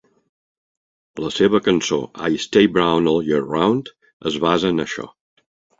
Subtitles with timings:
[1.25, 2.01] La seva cançó
[2.31, 3.95] "I Stay Brown All Year Round"
[4.33, 5.11] es basa en això.